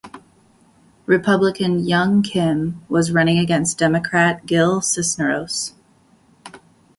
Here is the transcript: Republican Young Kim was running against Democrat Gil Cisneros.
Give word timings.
Republican 1.05 1.79
Young 1.85 2.23
Kim 2.23 2.81
was 2.89 3.11
running 3.11 3.37
against 3.37 3.77
Democrat 3.77 4.47
Gil 4.47 4.81
Cisneros. 4.81 5.75